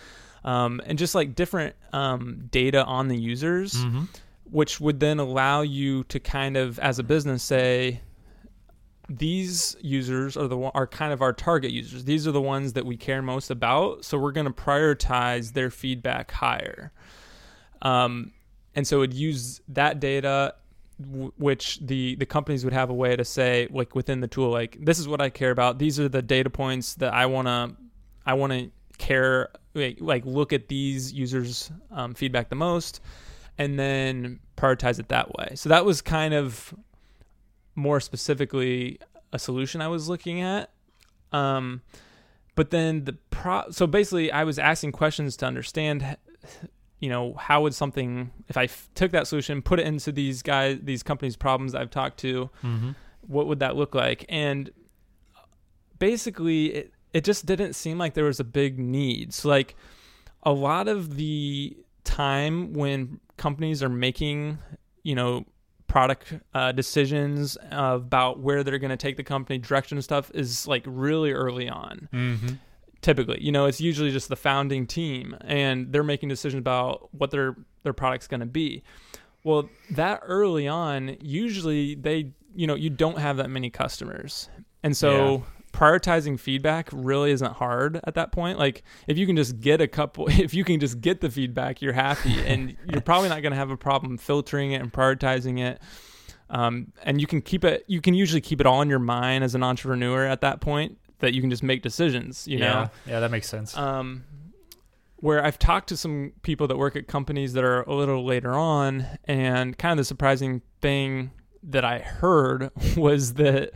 [0.44, 4.04] um, and just like different um, data on the users mm-hmm.
[4.50, 8.00] which would then allow you to kind of as a business say
[9.08, 12.74] these users are the one- are kind of our target users these are the ones
[12.74, 16.92] that we care most about so we're going to prioritize their feedback higher
[17.82, 18.32] um,
[18.74, 20.54] and so it'd use that data
[21.00, 24.50] w- which the the companies would have a way to say like within the tool
[24.50, 27.46] like this is what i care about these are the data points that i want
[27.46, 27.74] to
[28.26, 33.00] i want to care like, like look at these users um, feedback the most
[33.58, 35.52] and then prioritize it that way.
[35.54, 36.74] So that was kind of
[37.74, 38.98] more specifically
[39.32, 40.70] a solution I was looking at.
[41.32, 41.82] Um,
[42.54, 46.16] but then the pro so basically I was asking questions to understand
[47.00, 50.42] you know how would something if I f- took that solution put it into these
[50.42, 52.90] guys these companies problems I've talked to Mm-hmm.
[53.26, 54.70] what would that look like and
[55.98, 59.76] basically it, it just didn't seem like there was a big need so like
[60.42, 64.58] a lot of the time when companies are making
[65.02, 65.44] you know
[65.86, 70.66] product uh, decisions about where they're going to take the company direction and stuff is
[70.66, 72.54] like really early on Mm-hmm.
[73.04, 77.30] Typically you know it's usually just the founding team and they're making decisions about what
[77.30, 78.82] their their product's going to be.
[79.44, 84.48] Well that early on usually they you know you don't have that many customers.
[84.82, 88.58] And so prioritizing feedback really isn't hard at that point.
[88.58, 91.82] Like if you can just get a couple if you can just get the feedback
[91.82, 95.60] you're happy and you're probably not going to have a problem filtering it and prioritizing
[95.60, 95.80] it.
[96.48, 99.44] Um, and you can keep it you can usually keep it all in your mind
[99.44, 102.64] as an entrepreneur at that point that you can just make decisions you know?
[102.66, 103.76] Yeah yeah that makes sense.
[103.76, 104.24] Um,
[105.24, 108.52] where I've talked to some people that work at companies that are a little later
[108.52, 111.30] on, and kind of the surprising thing
[111.62, 113.70] that I heard was that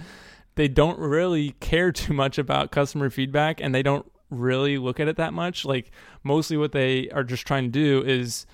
[0.56, 5.08] they don't really care too much about customer feedback and they don't really look at
[5.08, 5.64] it that much.
[5.64, 5.90] Like,
[6.22, 8.44] mostly what they are just trying to do is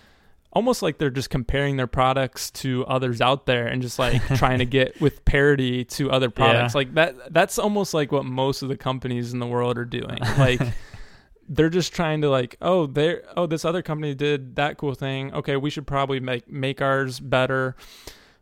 [0.54, 4.58] almost like they're just comparing their products to others out there and just like trying
[4.58, 6.74] to get with parity to other products.
[6.74, 6.78] Yeah.
[6.78, 10.18] like that that's almost like what most of the companies in the world are doing.
[10.38, 10.60] Like
[11.48, 15.32] they're just trying to like oh they oh this other company did that cool thing.
[15.34, 17.76] Okay we should probably make make ours better.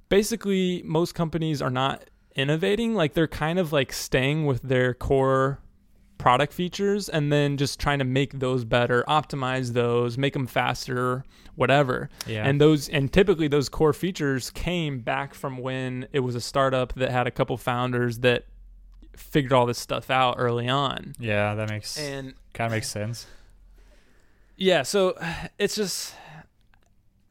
[0.09, 2.95] Basically most companies are not innovating.
[2.95, 5.61] Like they're kind of like staying with their core
[6.23, 11.25] product features and then just trying to make those better optimize those make them faster
[11.57, 12.09] whatever.
[12.29, 12.47] Yeah.
[12.47, 16.93] And those and typically those core features came back from when it was a startup
[16.95, 18.45] that had a couple founders that
[19.17, 21.15] figured all this stuff out early on.
[21.19, 23.27] Yeah that makes and kind of makes sense.
[24.57, 25.19] Yeah so
[25.59, 26.15] it's just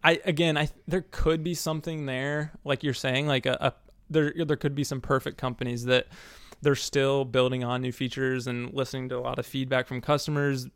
[0.04, 3.74] i again i there could be something there like you're saying like a, a
[4.10, 6.08] there there could be some perfect companies that
[6.62, 10.68] they're still building on new features and listening to a lot of feedback from customers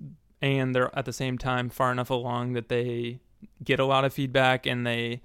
[0.41, 3.19] and they're at the same time far enough along that they
[3.63, 5.21] get a lot of feedback and they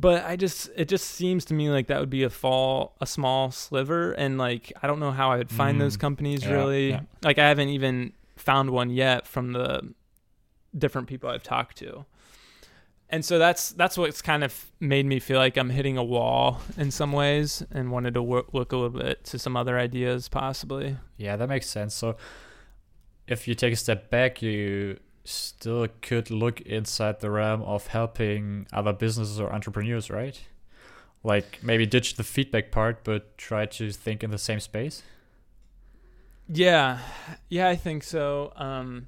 [0.00, 3.06] but I just it just seems to me like that would be a fall a
[3.06, 4.12] small sliver.
[4.12, 6.90] And like I don't know how I would find those Mm, companies yeah, really.
[6.90, 7.00] yeah.
[7.22, 9.92] like I haven't even found one yet from the
[10.76, 12.04] different people I've talked to
[13.12, 16.60] and so that's that's what's kind of made me feel like I'm hitting a wall
[16.78, 20.28] in some ways and wanted to wo- look a little bit to some other ideas
[20.28, 21.94] possibly Yeah, that makes sense.
[21.94, 22.16] So
[23.28, 28.66] if you take a step back, you still could look inside the realm of helping
[28.72, 30.40] other businesses or entrepreneurs, right?
[31.22, 35.02] Like maybe ditch the feedback part, but try to think in the same space.
[36.48, 36.98] Yeah,
[37.48, 38.52] yeah, I think so.
[38.56, 39.06] Um,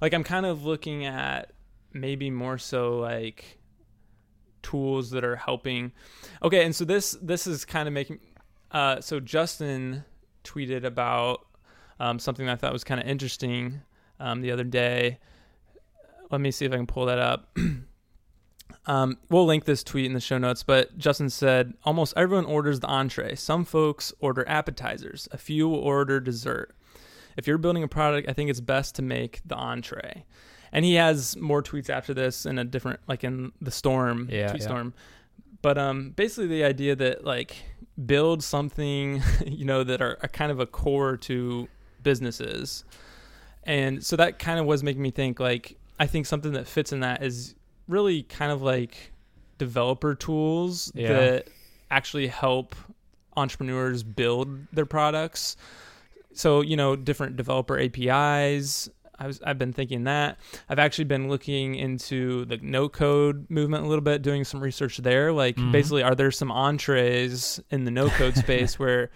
[0.00, 1.52] like I'm kind of looking at
[1.92, 3.58] maybe more so like
[4.62, 5.92] tools that are helping.
[6.42, 8.20] Okay, and so this this is kind of making.
[8.70, 10.04] Uh, so Justin
[10.44, 11.46] tweeted about
[11.98, 13.82] um, something that I thought was kind of interesting
[14.18, 15.18] um, the other day.
[16.30, 17.56] Let me see if I can pull that up.
[18.86, 22.80] Um, we'll link this tweet in the show notes, but Justin said almost everyone orders
[22.80, 23.34] the entree.
[23.34, 25.28] Some folks order appetizers.
[25.32, 26.74] A few order dessert.
[27.36, 30.24] If you're building a product, I think it's best to make the entree.
[30.72, 34.48] And he has more tweets after this in a different, like in the storm, Yeah,
[34.48, 34.66] tweet yeah.
[34.68, 34.94] storm.
[35.62, 37.56] But um, basically, the idea that like
[38.06, 41.68] build something, you know, that are, are kind of a core to
[42.02, 42.84] businesses.
[43.64, 46.92] And so that kind of was making me think like I think something that fits
[46.92, 47.54] in that is
[47.88, 49.12] really kind of like
[49.58, 51.08] developer tools Yeah.
[51.12, 51.48] that
[51.90, 52.74] actually help
[53.36, 55.56] entrepreneurs build their products.
[56.32, 58.88] So, you know, different developer APIs.
[59.20, 60.38] I was I've been thinking that.
[60.68, 64.96] I've actually been looking into the no code movement a little bit, doing some research
[64.96, 65.30] there.
[65.32, 65.72] Like Mhm.
[65.72, 69.10] basically are there some entrees in the no code space where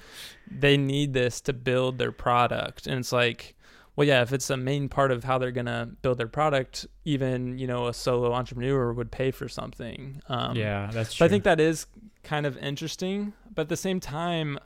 [0.50, 2.86] they need this to build their product?
[2.86, 3.56] And it's like
[3.96, 7.56] well, yeah, if it's a main part of how they're gonna build their product, even
[7.58, 10.20] you know a solo entrepreneur would pay for something.
[10.28, 11.24] Um, yeah, that's true.
[11.24, 11.86] I think that is
[12.24, 14.58] kind of interesting, but at the same time,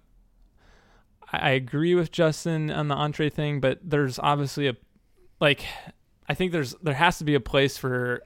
[1.31, 3.61] I agree with Justin on the entree thing.
[3.61, 4.77] But there's obviously a
[5.41, 5.65] like,
[6.29, 8.23] I think there's there has to be a place for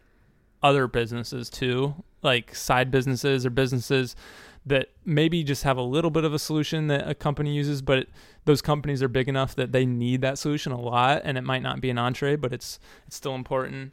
[0.63, 4.17] other businesses too, like side businesses or businesses
[4.65, 8.07] that maybe just have a little bit of a solution that a company uses, but
[8.45, 11.63] those companies are big enough that they need that solution a lot, and it might
[11.63, 13.93] not be an entree, but it's it's still important.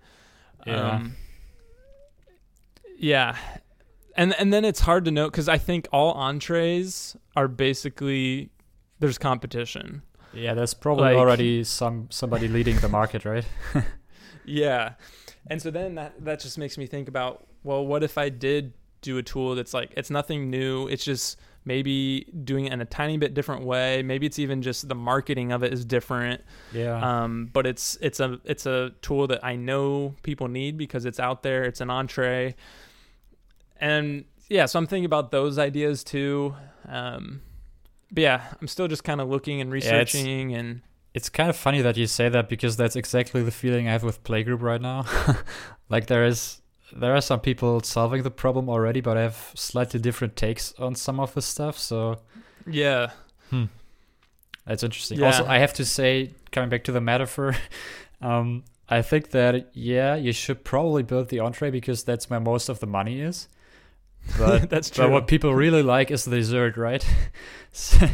[0.65, 0.91] Yeah.
[0.91, 1.15] Um,
[2.97, 3.36] yeah,
[4.15, 8.49] and and then it's hard to know because I think all entrees are basically
[8.99, 10.03] there's competition.
[10.34, 13.46] Yeah, there's probably like- already some somebody leading the market, right?
[14.46, 14.94] Yeah.
[15.48, 18.74] And so then that that just makes me think about well, what if I did
[19.02, 22.86] do a tool that's like it's nothing new, it's just maybe doing it in a
[22.86, 24.02] tiny bit different way.
[24.02, 26.42] Maybe it's even just the marketing of it is different.
[26.74, 27.00] Yeah.
[27.24, 31.20] Um, but it's it's a it's a tool that I know people need because it's
[31.20, 32.56] out there, it's an entree.
[33.80, 36.56] And yeah, so I'm thinking about those ideas too.
[36.88, 37.42] Um,
[38.12, 40.82] but yeah, I'm still just kind of looking and Yeah, it's- researching and
[41.13, 44.04] It's kind of funny that you say that because that's exactly the feeling I have
[44.04, 45.06] with Playgroup right now.
[45.89, 46.62] like there is
[46.93, 50.95] there are some people solving the problem already, but I have slightly different takes on
[50.95, 51.78] some of the stuff.
[51.78, 52.19] So
[52.67, 53.12] yeah.
[54.65, 55.19] that's interesting.
[55.19, 55.28] Yeah.
[55.28, 57.56] Also, I have to say, coming back to the metaphor,
[58.22, 62.69] um, I think that yeah, you should probably build the entree because that's where most
[62.69, 63.48] of the money is.
[64.38, 65.05] But That's true.
[65.05, 67.05] But what people really like is the dessert, right?
[67.71, 68.08] so,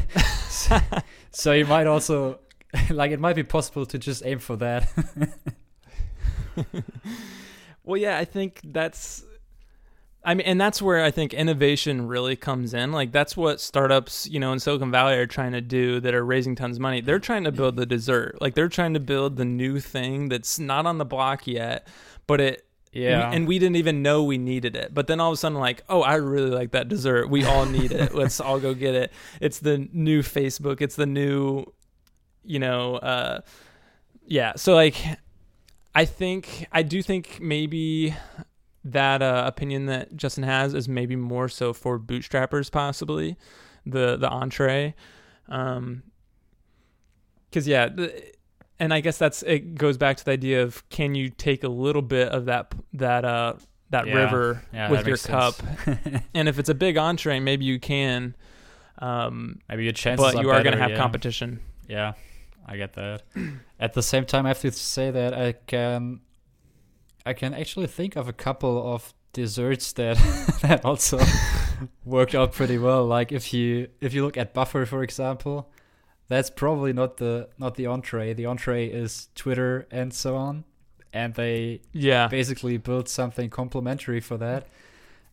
[0.50, 0.80] so,
[1.32, 2.40] so you might also
[2.90, 4.90] like it might be possible to just aim for that.
[7.86, 9.24] Well, yeah, I think that's.
[10.24, 12.92] I mean, and that's where I think innovation really comes in.
[12.92, 16.26] Like that's what startups, you know, in Silicon Valley are trying to do that are
[16.26, 17.00] raising tons of money.
[17.02, 18.42] They're trying to build the dessert.
[18.42, 21.88] Like they're trying to build the new thing that's not on the block yet,
[22.26, 22.66] but it
[22.96, 23.32] yeah.
[23.32, 24.94] and we didn't even know we needed it.
[24.94, 27.30] But then all of a sudden, like, oh, I really like that dessert.
[27.30, 28.16] We all need it.
[28.16, 29.12] Let's all go get it.
[29.42, 30.82] It's the new Facebook.
[30.82, 31.66] It's the new,
[32.44, 33.42] you know, uh,
[34.26, 34.54] yeah.
[34.56, 34.96] So like,
[35.94, 38.16] I think I do think maybe
[38.84, 43.38] that uh, opinion that Justin has is maybe more so for bootstrappers, possibly
[43.86, 44.96] the the entree.
[45.48, 46.04] Um,
[47.50, 48.35] because yeah, the,
[48.80, 51.70] and I guess that's it goes back to the idea of can you take a
[51.70, 53.54] little bit of that that uh
[53.92, 54.14] that Yeah.
[54.16, 55.56] river yeah, with that your cup,
[56.34, 58.36] and if it's a big entree, maybe you can.
[58.98, 60.98] Um, Maybe your chances but you are going to have yeah.
[60.98, 61.60] competition.
[61.86, 62.14] Yeah.
[62.66, 63.24] I get that.
[63.80, 66.22] At the same time, I have to say that I can,
[67.26, 70.16] I can actually think of a couple of desserts that
[70.62, 71.20] that also
[72.06, 73.06] worked out pretty well.
[73.06, 75.70] Like if you if you look at Buffer, for example,
[76.28, 78.34] that's probably not the not the entree.
[78.34, 80.64] The entree is Twitter and so on,
[81.14, 82.28] and they Yeah.
[82.28, 84.68] basically built something complementary for that,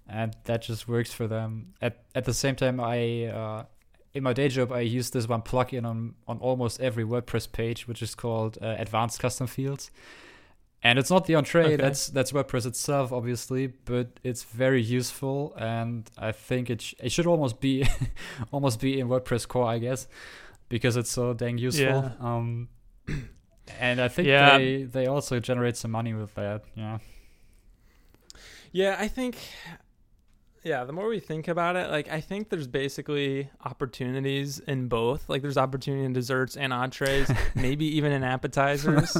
[0.09, 1.74] and that just works for them.
[1.80, 3.64] At at the same time, I uh,
[4.14, 7.88] in my day job I use this one plugin on on almost every WordPress page,
[7.88, 9.90] which is called uh, Advanced Custom Fields.
[10.84, 11.64] And it's not the entree.
[11.64, 11.76] Okay.
[11.76, 17.12] That's that's WordPress itself, obviously, but it's very useful, and I think it sh- it
[17.12, 17.86] should almost be
[18.51, 20.09] almost be in WordPress core, I guess,
[20.72, 21.84] because it's so dang useful.
[21.84, 22.12] Yeah.
[22.18, 22.68] Um,
[23.78, 24.56] and I think Yeah.
[24.56, 26.64] they they also generate some money with that.
[26.74, 26.98] Yeah.
[28.72, 29.36] Yeah, I think
[30.64, 35.28] yeah, the more we think about it, like I think there's basically opportunities in both.
[35.28, 39.14] Like there's opportunity in desserts and entrees, maybe even in appetizers.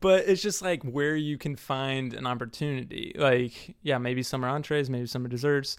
[0.00, 3.14] but it's just like where you can find an opportunity.
[3.16, 5.78] Like, yeah, maybe some are entrees, maybe some are desserts.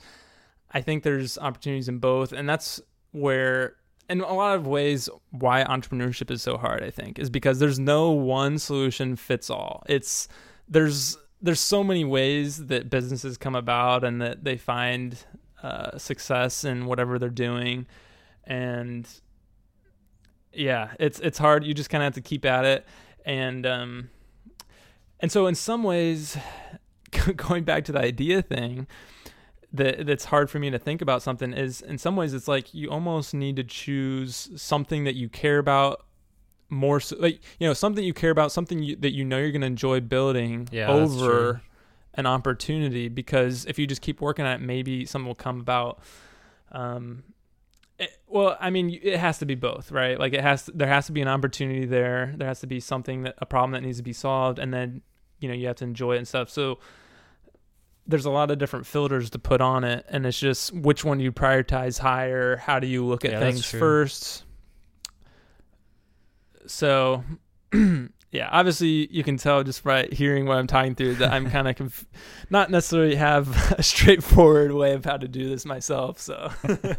[0.72, 2.82] I think there's opportunities in both, and that's
[3.12, 3.76] where
[4.10, 7.80] in a lot of ways why entrepreneurship is so hard, I think, is because there's
[7.80, 9.84] no one solution fits all.
[9.88, 10.28] It's
[10.68, 15.18] there's there's so many ways that businesses come about and that they find
[15.64, 17.86] uh, success in whatever they're doing,
[18.46, 19.08] and
[20.52, 21.64] yeah, it's it's hard.
[21.64, 22.86] You just kind of have to keep at it,
[23.26, 24.10] and um,
[25.20, 26.36] and so in some ways,
[27.36, 28.88] going back to the idea thing,
[29.72, 32.74] that that's hard for me to think about something is in some ways it's like
[32.74, 36.06] you almost need to choose something that you care about
[36.70, 39.52] more so like you know something you care about something you, that you know you're
[39.52, 41.62] going to enjoy building Yeah, over
[42.16, 46.00] an opportunity because if you just keep working at it maybe something will come about.
[46.72, 47.24] Um
[47.98, 50.18] it, well i mean it has to be both right?
[50.20, 52.34] Like it has to, there has to be an opportunity there.
[52.38, 55.02] There has to be something that a problem that needs to be solved and then
[55.40, 56.50] you know you have to enjoy it and stuff.
[56.50, 56.80] So
[58.10, 61.20] there's a lot of different filters to put on it and it's just which one
[61.20, 64.44] you prioritize higher how do you look at Yeah, things first?
[66.66, 67.24] So
[68.32, 71.68] yeah obviously you can tell just by hearing what i'm talking through that i'm kind
[71.68, 72.06] of conf-
[72.50, 73.48] not necessarily have
[73.78, 76.52] a straightforward way of how to do this myself so.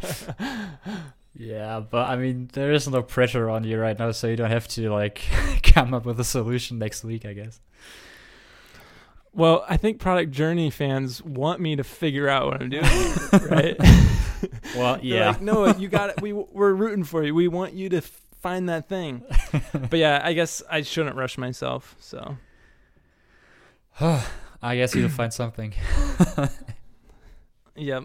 [1.33, 4.51] Yeah, but I mean, there is no pressure on you right now, so you don't
[4.51, 5.23] have to like
[5.63, 7.61] come up with a solution next week, I guess.
[9.33, 12.85] Well i think product journey fans want me to figure out what i'm doing
[13.51, 13.77] right
[14.77, 15.29] Well, yeah.
[15.29, 16.21] like, no, you got it.
[16.21, 17.35] We we're rooting for you.
[17.35, 18.01] We want you to
[18.41, 19.23] find that thing.
[19.73, 21.97] but yeah, I guess I shouldn't rush myself.
[22.01, 22.37] So
[24.01, 25.75] I guess you'll find something.
[27.77, 28.05] yep.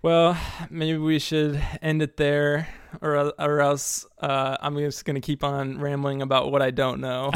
[0.00, 0.38] Well,
[0.70, 2.68] maybe we should end it there,
[3.02, 7.30] or or else uh, I'm just gonna keep on rambling about what I don't know.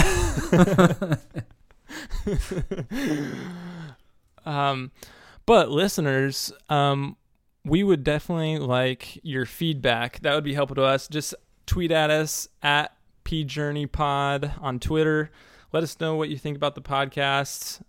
[4.46, 4.90] um,
[5.46, 7.16] but listeners, um,
[7.64, 10.20] we would definitely like your feedback.
[10.20, 11.08] That would be helpful to us.
[11.08, 11.34] Just
[11.66, 15.30] tweet at us at pjourneypod on Twitter.
[15.72, 17.82] Let us know what you think about the podcast.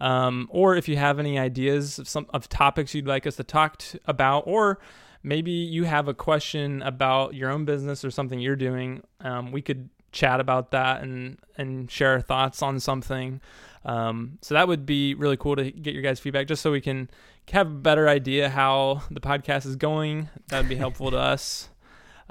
[0.00, 3.44] Um, or if you have any ideas of some of topics you'd like us to
[3.44, 4.78] talk about, or
[5.22, 9.60] maybe you have a question about your own business or something you're doing, um, we
[9.60, 13.40] could chat about that and and share our thoughts on something.
[13.84, 16.80] Um, so that would be really cool to get your guys' feedback, just so we
[16.80, 17.08] can
[17.52, 20.28] have a better idea how the podcast is going.
[20.48, 21.68] That would be helpful to us.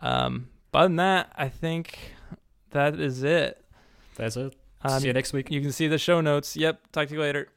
[0.01, 2.13] Um, but other than that, I think
[2.71, 3.61] that is it.
[4.15, 4.55] That's it.
[4.81, 5.51] Um, See you next week.
[5.51, 6.55] you can see the show notes.
[6.55, 6.91] Yep.
[6.93, 7.49] Talk to you later.